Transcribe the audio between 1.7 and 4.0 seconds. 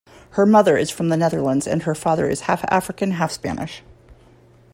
her father is half African, half Spanish.